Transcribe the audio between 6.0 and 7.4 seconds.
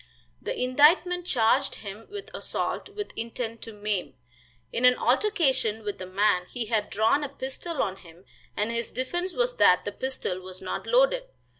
a man, he had drawn a